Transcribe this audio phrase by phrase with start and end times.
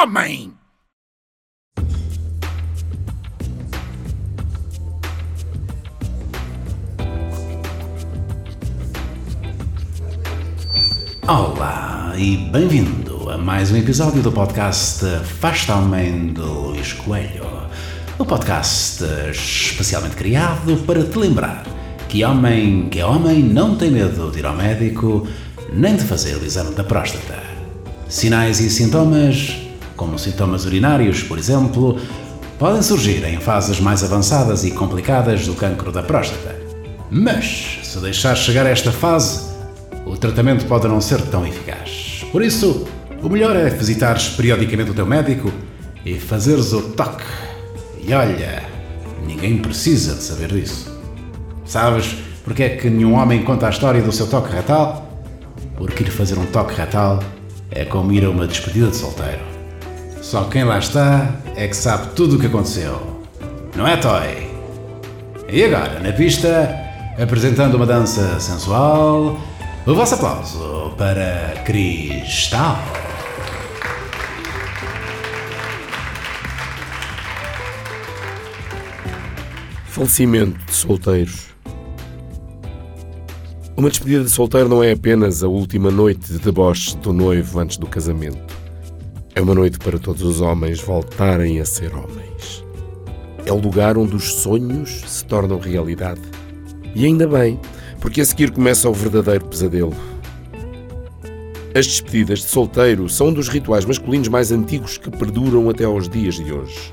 [0.00, 0.50] homem!
[11.28, 15.04] Olá e bem-vindo a mais um episódio do podcast
[15.38, 17.44] Faz-te Homem Luís Coelho.
[18.18, 21.66] O podcast especialmente criado para te lembrar
[22.08, 25.28] que homem que é homem não tem medo de ir ao médico
[25.70, 27.38] nem de fazer o exame da próstata.
[28.08, 29.59] Sinais e sintomas,
[30.00, 32.00] como sintomas urinários, por exemplo,
[32.58, 36.56] podem surgir em fases mais avançadas e complicadas do cancro da próstata.
[37.10, 39.50] Mas, se deixar chegar a esta fase,
[40.06, 42.24] o tratamento pode não ser tão eficaz.
[42.32, 42.88] Por isso,
[43.22, 45.52] o melhor é visitares periodicamente o teu médico
[46.02, 47.24] e fazeres o toque.
[48.02, 48.62] E olha,
[49.26, 50.98] ninguém precisa de saber disso.
[51.66, 55.06] Sabes porque é que nenhum homem conta a história do seu toque retal?
[55.76, 57.22] Porque ir fazer um toque retal
[57.70, 59.49] é como ir a uma despedida de solteiro.
[60.22, 63.20] Só quem lá está é que sabe tudo o que aconteceu.
[63.74, 64.50] Não é, Toy?
[65.48, 66.78] E agora, na pista,
[67.18, 69.40] apresentando uma dança sensual,
[69.86, 72.78] o vosso aplauso para Cristal.
[79.86, 81.46] Falecimento de solteiros.
[83.76, 87.78] Uma despedida de solteiro não é apenas a última noite de deboche do noivo antes
[87.78, 88.59] do casamento.
[89.40, 92.62] É uma noite para todos os homens voltarem a ser homens.
[93.46, 96.20] É o lugar onde os sonhos se tornam realidade.
[96.94, 97.58] E ainda bem,
[98.02, 99.94] porque a seguir começa o verdadeiro pesadelo.
[101.74, 106.06] As despedidas de solteiro são um dos rituais masculinos mais antigos que perduram até aos
[106.06, 106.92] dias de hoje.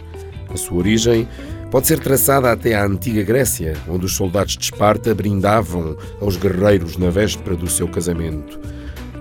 [0.49, 1.27] A sua origem
[1.69, 6.95] pode ser traçada até à antiga Grécia, onde os soldados de Esparta brindavam aos guerreiros
[6.95, 8.57] na véspera do seu casamento.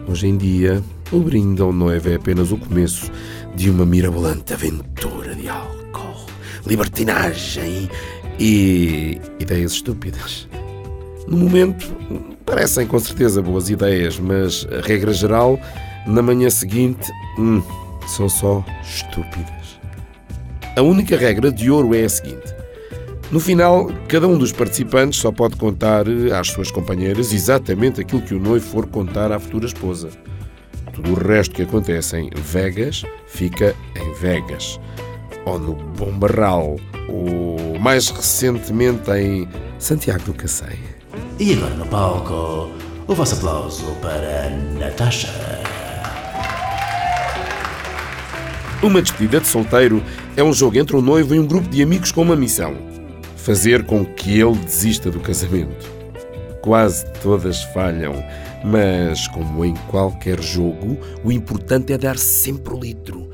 [0.08, 3.10] Hoje em dia, o brinde ao noivo é apenas o começo
[3.56, 6.26] de uma mirabolante aventura de álcool,
[6.64, 7.90] libertinagem
[8.38, 10.48] e ideias estúpidas.
[11.26, 11.92] No momento,
[12.44, 15.58] parecem com certeza boas ideias, mas a regra geral,
[16.06, 17.60] na manhã seguinte, hum,
[18.06, 19.80] são só estúpidas.
[20.76, 22.54] A única regra de ouro é a seguinte:
[23.30, 26.04] no final, cada um dos participantes só pode contar
[26.38, 30.10] às suas companheiras exatamente aquilo que o noivo for contar à futura esposa.
[30.94, 34.80] Tudo o resto que acontece em Vegas fica em Vegas.
[35.44, 36.76] Ou no Bombarral,
[37.08, 39.48] ou mais recentemente em
[39.78, 40.78] Santiago do Cacém.
[41.38, 42.70] E agora no palco,
[43.06, 45.28] o vosso aplauso para Natasha.
[48.82, 50.02] Uma despedida de solteiro
[50.36, 52.76] é um jogo entre um noivo e um grupo de amigos com uma missão:
[53.46, 55.88] fazer com que ele desista do casamento.
[56.60, 58.12] Quase todas falham,
[58.64, 63.30] mas, como em qualquer jogo, o importante é dar sempre o litro.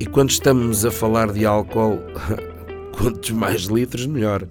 [0.00, 1.98] E quando estamos a falar de álcool,
[2.96, 4.48] quantos mais litros, melhor.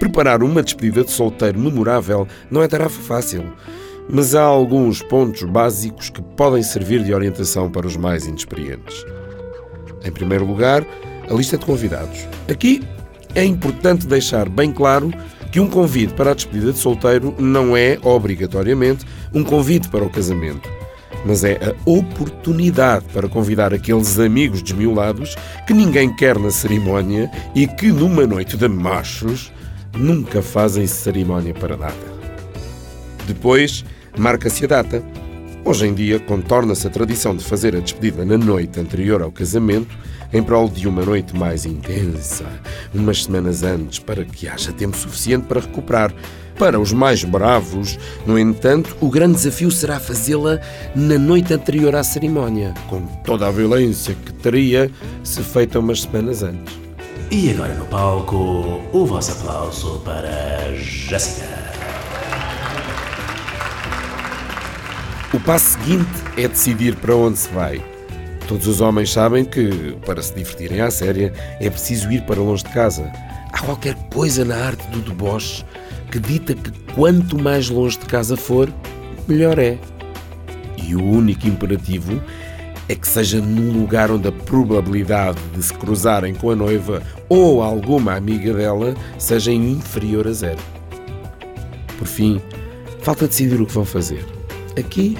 [0.00, 3.44] Preparar uma despedida de solteiro memorável não é tarefa fácil,
[4.10, 9.06] mas há alguns pontos básicos que podem servir de orientação para os mais inexperientes.
[10.04, 10.84] Em primeiro lugar,
[11.30, 12.26] a lista de convidados.
[12.50, 12.82] Aqui
[13.36, 15.12] é importante deixar bem claro
[15.52, 20.10] que um convite para a despedida de solteiro não é, obrigatoriamente, um convite para o
[20.10, 20.68] casamento,
[21.24, 25.36] mas é a oportunidade para convidar aqueles amigos desmiolados
[25.66, 29.52] que ninguém quer na cerimónia e que, numa noite de machos,
[29.94, 32.16] nunca fazem cerimónia para nada.
[33.26, 33.84] Depois,
[34.16, 35.02] marca-se a data.
[35.66, 39.98] Hoje em dia, contorna-se a tradição de fazer a despedida na noite anterior ao casamento,
[40.32, 42.44] em prol de uma noite mais intensa,
[42.94, 46.14] umas semanas antes, para que haja tempo suficiente para recuperar.
[46.56, 50.60] Para os mais bravos, no entanto, o grande desafio será fazê-la
[50.94, 54.88] na noite anterior à cerimónia, com toda a violência que teria
[55.24, 56.78] se feita umas semanas antes.
[57.28, 61.65] E agora no palco, o vosso aplauso para Jéssica.
[65.34, 67.82] O passo seguinte é decidir para onde se vai.
[68.46, 72.62] Todos os homens sabem que, para se divertirem à séria, é preciso ir para longe
[72.62, 73.10] de casa.
[73.52, 75.64] Há qualquer coisa na arte do deboche
[76.12, 78.72] que dita que quanto mais longe de casa for,
[79.26, 79.76] melhor é.
[80.76, 82.22] E o único imperativo
[82.88, 87.62] é que seja num lugar onde a probabilidade de se cruzarem com a noiva ou
[87.62, 90.62] alguma amiga dela seja inferior a zero.
[91.98, 92.40] Por fim,
[93.00, 94.35] falta decidir o que vão fazer.
[94.78, 95.16] Aqui,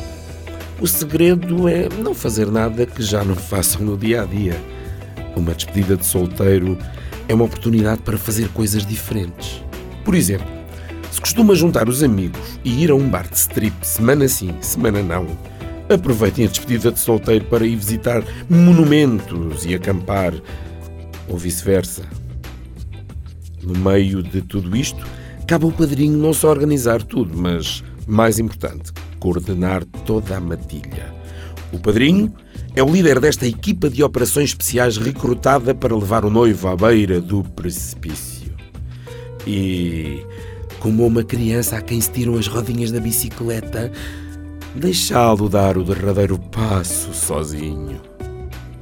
[0.78, 4.54] o segredo é não fazer nada que já não façam no dia a dia.
[5.34, 6.76] Uma despedida de solteiro
[7.26, 9.64] é uma oportunidade para fazer coisas diferentes.
[10.04, 10.46] Por exemplo,
[11.10, 15.02] se costuma juntar os amigos e ir a um bar de strip semana sim, semana
[15.02, 15.26] não,
[15.88, 20.34] aproveitem a despedida de solteiro para ir visitar monumentos e acampar,
[21.26, 22.02] ou vice-versa.
[23.62, 25.02] No meio de tudo isto,
[25.46, 28.92] cabe ao padrinho não só organizar tudo, mas, mais importante,
[29.26, 31.12] coordenar toda a matilha.
[31.72, 32.32] O padrinho
[32.76, 37.20] é o líder desta equipa de operações especiais recrutada para levar o noivo à beira
[37.20, 38.54] do precipício.
[39.44, 40.24] E,
[40.78, 43.90] como uma criança a quem se tiram as rodinhas da bicicleta,
[44.76, 48.00] deixá-lo dar o derradeiro passo sozinho.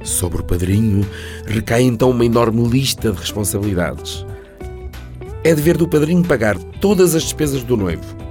[0.03, 1.07] Sobre o padrinho
[1.47, 4.23] recai então uma enorme lista de responsabilidades.
[5.43, 8.24] É dever do padrinho pagar todas as despesas do noivo.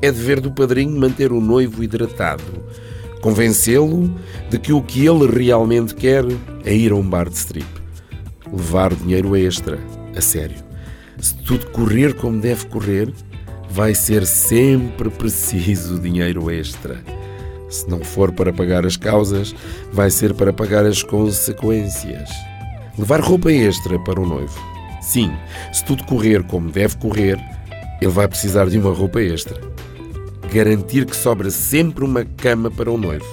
[0.00, 2.44] É dever do padrinho manter o noivo hidratado,
[3.20, 4.14] convencê-lo
[4.48, 6.24] de que o que ele realmente quer
[6.64, 7.66] é ir a um bar de strip,
[8.52, 9.78] levar dinheiro extra,
[10.16, 10.56] a sério.
[11.20, 13.12] Se tudo correr como deve correr,
[13.68, 17.02] vai ser sempre preciso dinheiro extra.
[17.68, 19.54] Se não for para pagar as causas,
[19.92, 22.30] vai ser para pagar as consequências.
[22.96, 24.58] Levar roupa extra para o noivo.
[25.02, 25.30] Sim,
[25.72, 27.38] se tudo correr como deve correr,
[28.00, 29.67] ele vai precisar de uma roupa extra.
[30.52, 33.26] Garantir que sobra sempre uma cama para o noivo.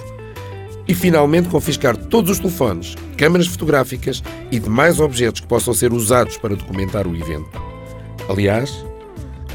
[0.87, 4.21] E finalmente confiscar todos os telefones, câmaras fotográficas
[4.51, 7.49] e demais objetos que possam ser usados para documentar o evento.
[8.29, 8.85] Aliás,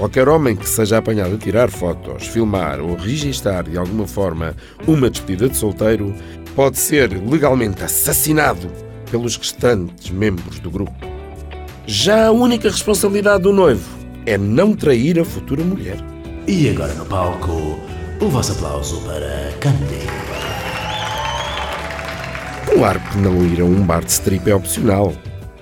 [0.00, 5.10] Qualquer homem que seja apanhado a tirar fotos, filmar ou registar de alguma forma uma
[5.10, 6.14] despedida de solteiro
[6.56, 8.66] pode ser legalmente assassinado
[9.10, 10.94] pelos restantes membros do grupo.
[11.86, 13.86] Já a única responsabilidade do noivo
[14.24, 15.98] é não trair a futura mulher.
[16.50, 17.78] E agora no palco,
[18.20, 20.04] o vosso aplauso para Candy.
[22.66, 25.12] Claro que não ir a um bar de strip é opcional.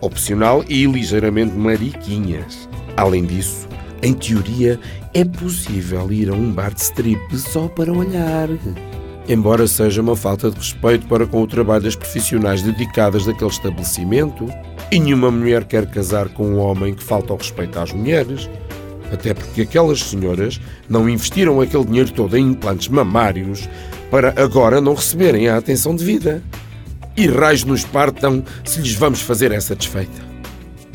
[0.00, 2.66] Opcional e ligeiramente mariquinhas.
[2.96, 3.68] Além disso,
[4.02, 4.80] em teoria,
[5.12, 8.48] é possível ir a um bar de strip só para olhar.
[9.28, 14.46] Embora seja uma falta de respeito para com o trabalho das profissionais dedicadas daquele estabelecimento,
[14.90, 18.48] e nenhuma mulher quer casar com um homem que falta ao respeito às mulheres,
[19.12, 23.68] até porque aquelas senhoras não investiram aquele dinheiro todo em implantes mamários
[24.10, 26.42] para agora não receberem a atenção devida.
[27.16, 30.28] E raios nos partam se lhes vamos fazer essa desfeita.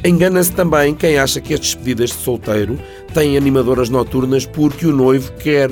[0.05, 2.79] Engana-se também quem acha que as despedidas de solteiro
[3.13, 5.69] têm animadoras noturnas porque o noivo quer.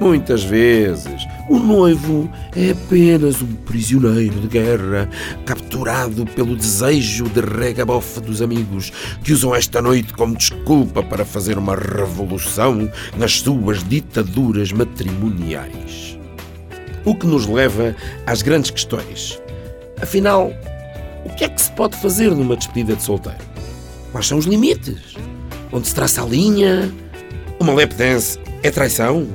[0.00, 5.08] Muitas vezes, o noivo é apenas um prisioneiro de guerra,
[5.44, 8.90] capturado pelo desejo de regabofa dos amigos,
[9.22, 16.18] que usam esta noite como desculpa para fazer uma revolução nas suas ditaduras matrimoniais.
[17.04, 17.94] O que nos leva
[18.26, 19.38] às grandes questões.
[20.00, 20.50] Afinal,
[21.26, 23.38] o que é que se pode fazer numa despedida de solteiro?
[24.12, 25.14] Quais são os limites?
[25.70, 26.90] Onde se traça a linha?
[27.60, 29.26] Uma lap dance é traição?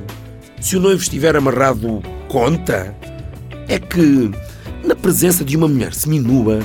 [0.60, 2.94] Se o noivo estiver amarrado, conta?
[3.66, 4.30] É que,
[4.84, 6.60] na presença de uma mulher seminua,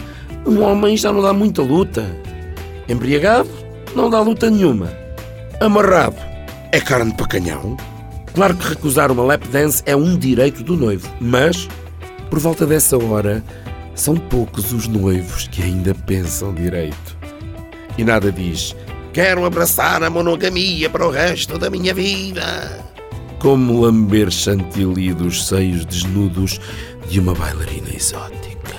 [0.45, 2.05] um homem já não dá muita luta.
[2.89, 3.49] Embriagado,
[3.95, 4.91] não dá luta nenhuma.
[5.61, 6.17] Amarrado,
[6.73, 7.77] é carne para canhão.
[8.33, 11.69] Claro que recusar uma lap dance é um direito do noivo, mas,
[12.29, 13.41] por volta dessa hora,
[13.95, 17.17] são poucos os noivos que ainda pensam direito.
[17.97, 18.75] E nada diz:
[19.13, 22.93] Quero abraçar a monogamia para o resto da minha vida.
[23.45, 26.59] Como lamber chantilly dos seios desnudos
[27.07, 28.73] de uma bailarina exótica.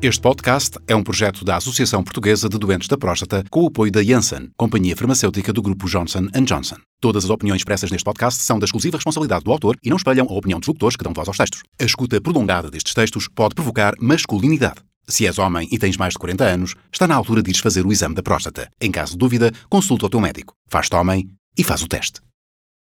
[0.00, 3.90] Este podcast é um projeto da Associação Portuguesa de Doentes da Próstata com o apoio
[3.90, 6.76] da Janssen, companhia farmacêutica do grupo Johnson Johnson.
[7.00, 10.28] Todas as opiniões expressas neste podcast são da exclusiva responsabilidade do autor e não espelham
[10.30, 11.64] a opinião dos locutores que dão voz aos textos.
[11.80, 14.76] A escuta prolongada destes textos pode provocar masculinidade.
[15.08, 17.84] Se és homem e tens mais de 40 anos, está na altura de ires fazer
[17.84, 18.68] o exame da próstata.
[18.80, 20.54] Em caso de dúvida, consulta o teu médico.
[20.68, 22.20] Faz-te homem e faz o teste.